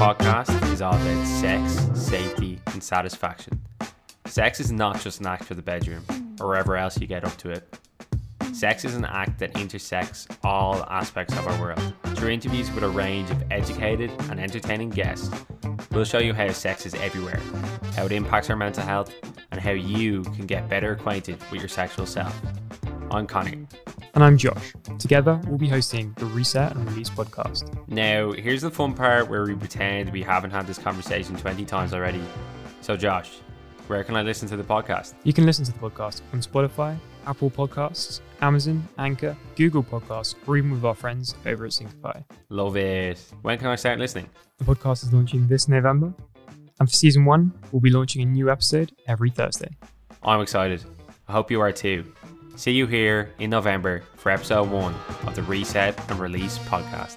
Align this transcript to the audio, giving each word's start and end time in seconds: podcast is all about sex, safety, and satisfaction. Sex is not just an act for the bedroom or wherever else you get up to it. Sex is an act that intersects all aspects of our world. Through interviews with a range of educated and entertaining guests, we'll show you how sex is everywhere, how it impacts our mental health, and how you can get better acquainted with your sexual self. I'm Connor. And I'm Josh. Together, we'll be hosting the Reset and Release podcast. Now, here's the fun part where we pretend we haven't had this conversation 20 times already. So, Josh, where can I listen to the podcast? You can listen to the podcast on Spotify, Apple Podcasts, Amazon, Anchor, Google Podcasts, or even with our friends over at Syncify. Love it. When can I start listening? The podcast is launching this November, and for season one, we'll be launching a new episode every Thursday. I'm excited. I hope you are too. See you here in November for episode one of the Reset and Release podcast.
podcast 0.00 0.72
is 0.72 0.80
all 0.80 0.94
about 0.94 1.26
sex, 1.26 1.78
safety, 1.92 2.58
and 2.68 2.82
satisfaction. 2.82 3.60
Sex 4.24 4.58
is 4.58 4.72
not 4.72 4.98
just 4.98 5.20
an 5.20 5.26
act 5.26 5.44
for 5.44 5.52
the 5.52 5.60
bedroom 5.60 6.02
or 6.40 6.48
wherever 6.48 6.74
else 6.74 6.98
you 6.98 7.06
get 7.06 7.22
up 7.22 7.36
to 7.36 7.50
it. 7.50 7.78
Sex 8.54 8.86
is 8.86 8.94
an 8.94 9.04
act 9.04 9.38
that 9.40 9.60
intersects 9.60 10.26
all 10.42 10.84
aspects 10.84 11.36
of 11.36 11.46
our 11.46 11.60
world. 11.60 11.94
Through 12.16 12.30
interviews 12.30 12.72
with 12.72 12.82
a 12.82 12.88
range 12.88 13.30
of 13.30 13.44
educated 13.52 14.10
and 14.30 14.40
entertaining 14.40 14.88
guests, 14.88 15.28
we'll 15.90 16.04
show 16.04 16.18
you 16.18 16.32
how 16.32 16.48
sex 16.48 16.86
is 16.86 16.94
everywhere, 16.94 17.40
how 17.94 18.06
it 18.06 18.12
impacts 18.12 18.48
our 18.48 18.56
mental 18.56 18.82
health, 18.82 19.14
and 19.50 19.60
how 19.60 19.72
you 19.72 20.22
can 20.22 20.46
get 20.46 20.66
better 20.66 20.92
acquainted 20.92 21.36
with 21.50 21.60
your 21.60 21.68
sexual 21.68 22.06
self. 22.06 22.34
I'm 23.10 23.26
Connor. 23.26 23.66
And 24.14 24.24
I'm 24.24 24.36
Josh. 24.36 24.72
Together, 24.98 25.40
we'll 25.46 25.58
be 25.58 25.68
hosting 25.68 26.12
the 26.16 26.26
Reset 26.26 26.74
and 26.74 26.90
Release 26.90 27.08
podcast. 27.10 27.72
Now, 27.88 28.32
here's 28.32 28.62
the 28.62 28.70
fun 28.70 28.92
part 28.94 29.28
where 29.28 29.44
we 29.44 29.54
pretend 29.54 30.10
we 30.10 30.22
haven't 30.22 30.50
had 30.50 30.66
this 30.66 30.78
conversation 30.78 31.36
20 31.36 31.64
times 31.64 31.94
already. 31.94 32.22
So, 32.80 32.96
Josh, 32.96 33.38
where 33.86 34.02
can 34.02 34.16
I 34.16 34.22
listen 34.22 34.48
to 34.48 34.56
the 34.56 34.64
podcast? 34.64 35.14
You 35.22 35.32
can 35.32 35.46
listen 35.46 35.64
to 35.64 35.72
the 35.72 35.78
podcast 35.78 36.22
on 36.32 36.40
Spotify, 36.40 36.96
Apple 37.26 37.50
Podcasts, 37.50 38.20
Amazon, 38.42 38.86
Anchor, 38.98 39.36
Google 39.54 39.84
Podcasts, 39.84 40.34
or 40.46 40.56
even 40.56 40.72
with 40.72 40.84
our 40.84 40.94
friends 40.94 41.36
over 41.46 41.64
at 41.66 41.70
Syncify. 41.70 42.24
Love 42.48 42.76
it. 42.76 43.24
When 43.42 43.58
can 43.58 43.68
I 43.68 43.76
start 43.76 44.00
listening? 44.00 44.28
The 44.58 44.64
podcast 44.64 45.04
is 45.04 45.12
launching 45.12 45.46
this 45.46 45.68
November, 45.68 46.12
and 46.80 46.90
for 46.90 46.94
season 46.96 47.24
one, 47.24 47.52
we'll 47.70 47.80
be 47.80 47.90
launching 47.90 48.22
a 48.22 48.26
new 48.26 48.50
episode 48.50 48.90
every 49.06 49.30
Thursday. 49.30 49.70
I'm 50.24 50.40
excited. 50.40 50.82
I 51.28 51.32
hope 51.32 51.50
you 51.50 51.60
are 51.60 51.70
too. 51.70 52.12
See 52.56 52.72
you 52.72 52.86
here 52.86 53.32
in 53.38 53.50
November 53.50 54.02
for 54.16 54.30
episode 54.30 54.70
one 54.70 54.94
of 55.26 55.34
the 55.34 55.42
Reset 55.42 55.98
and 56.10 56.20
Release 56.20 56.58
podcast. 56.58 57.16